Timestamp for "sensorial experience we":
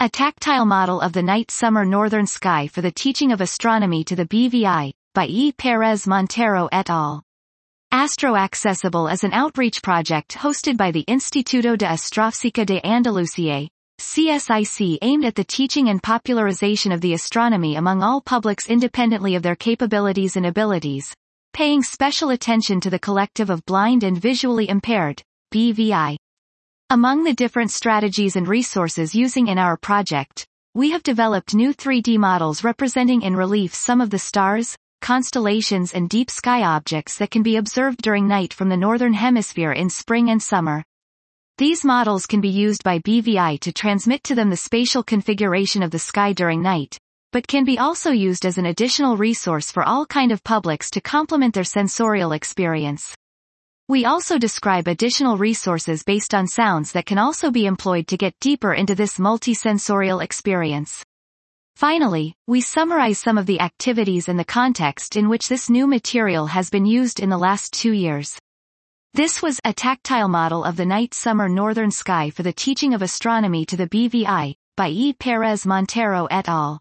51.64-54.04